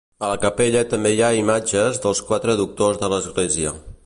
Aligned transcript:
A 0.27 0.29
la 0.29 0.37
capella 0.45 0.81
també 0.93 1.11
hi 1.17 1.21
ha 1.27 1.31
imatges 1.41 2.03
dels 2.07 2.25
quatre 2.31 2.57
doctors 2.65 3.03
de 3.05 3.15
l'Església. 3.15 3.81